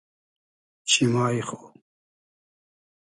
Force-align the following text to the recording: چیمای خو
چیمای 0.89 1.41
خو 1.47 1.59